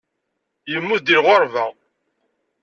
[0.71, 1.65] Yemmut deg lɣerba.